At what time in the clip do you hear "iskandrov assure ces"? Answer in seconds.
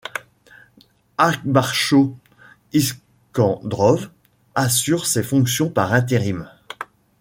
2.73-5.21